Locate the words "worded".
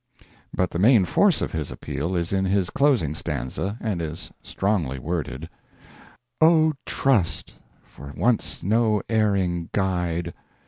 4.97-5.47